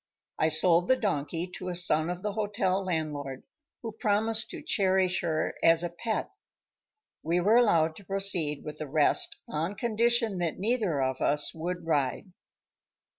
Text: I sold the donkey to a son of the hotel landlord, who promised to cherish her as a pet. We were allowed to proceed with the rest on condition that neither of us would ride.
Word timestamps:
I 0.39 0.49
sold 0.49 0.87
the 0.87 0.95
donkey 0.95 1.45
to 1.59 1.69
a 1.69 1.75
son 1.75 2.09
of 2.09 2.23
the 2.23 2.31
hotel 2.33 2.83
landlord, 2.83 3.43
who 3.83 3.91
promised 3.91 4.49
to 4.49 4.63
cherish 4.63 5.21
her 5.21 5.53
as 5.61 5.83
a 5.83 5.91
pet. 5.91 6.31
We 7.21 7.39
were 7.39 7.55
allowed 7.57 7.95
to 7.97 8.05
proceed 8.05 8.63
with 8.65 8.79
the 8.79 8.87
rest 8.87 9.35
on 9.47 9.75
condition 9.75 10.39
that 10.39 10.57
neither 10.57 11.03
of 11.03 11.21
us 11.21 11.53
would 11.53 11.85
ride. 11.85 12.31